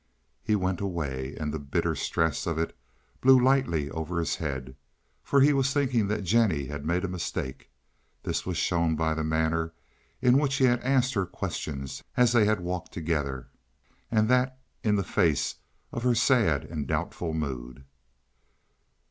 He 0.41 0.55
went 0.55 0.81
away, 0.81 1.35
and 1.39 1.53
the 1.53 1.59
bitter 1.59 1.93
stress 1.93 2.47
of 2.47 2.57
it 2.57 2.75
blew 3.21 3.39
lightly 3.39 3.87
over 3.91 4.17
his 4.17 4.37
head, 4.37 4.75
for 5.23 5.41
he 5.41 5.53
was 5.53 5.71
thinking 5.73 6.07
that 6.07 6.23
Jennie 6.23 6.65
had 6.65 6.83
made 6.87 7.05
a 7.05 7.07
mistake. 7.07 7.69
This 8.23 8.43
was 8.43 8.57
shown 8.57 8.95
by 8.95 9.13
the 9.13 9.23
manner 9.23 9.73
in 10.19 10.39
which 10.39 10.55
he 10.55 10.63
had 10.65 10.79
asked 10.81 11.13
her 11.13 11.27
questions 11.27 12.03
as 12.17 12.33
they 12.33 12.45
had 12.45 12.61
walked 12.61 12.91
together, 12.91 13.49
and 14.09 14.27
that 14.27 14.57
in 14.83 14.95
the 14.95 15.03
face 15.03 15.57
of 15.91 16.01
her 16.01 16.15
sad 16.15 16.63
and 16.63 16.87
doubtful 16.87 17.35
mood. 17.35 17.85